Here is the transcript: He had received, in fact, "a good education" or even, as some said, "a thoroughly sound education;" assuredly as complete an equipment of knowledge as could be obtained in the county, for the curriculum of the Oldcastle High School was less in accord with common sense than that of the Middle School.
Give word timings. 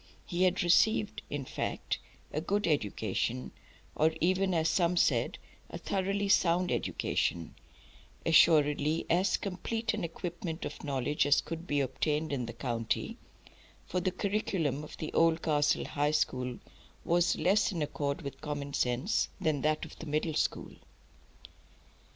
He 0.25 0.45
had 0.45 0.63
received, 0.63 1.21
in 1.29 1.45
fact, 1.45 1.99
"a 2.33 2.41
good 2.41 2.65
education" 2.65 3.51
or 3.93 4.11
even, 4.19 4.51
as 4.51 4.67
some 4.67 4.97
said, 4.97 5.37
"a 5.69 5.77
thoroughly 5.77 6.27
sound 6.27 6.71
education;" 6.71 7.53
assuredly 8.25 9.05
as 9.11 9.37
complete 9.37 9.93
an 9.93 10.03
equipment 10.03 10.65
of 10.65 10.83
knowledge 10.83 11.27
as 11.27 11.39
could 11.39 11.67
be 11.67 11.81
obtained 11.81 12.33
in 12.33 12.47
the 12.47 12.53
county, 12.53 13.19
for 13.85 13.99
the 13.99 14.09
curriculum 14.09 14.83
of 14.83 14.97
the 14.97 15.13
Oldcastle 15.13 15.85
High 15.85 16.09
School 16.09 16.57
was 17.05 17.35
less 17.35 17.71
in 17.71 17.83
accord 17.83 18.23
with 18.23 18.41
common 18.41 18.73
sense 18.73 19.29
than 19.39 19.61
that 19.61 19.85
of 19.85 19.99
the 19.99 20.07
Middle 20.07 20.33
School. 20.33 20.71